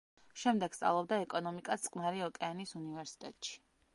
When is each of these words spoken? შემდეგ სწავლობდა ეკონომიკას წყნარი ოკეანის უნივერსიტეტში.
შემდეგ 0.43 0.77
სწავლობდა 0.77 1.19
ეკონომიკას 1.25 1.85
წყნარი 1.89 2.25
ოკეანის 2.31 2.75
უნივერსიტეტში. 2.83 3.57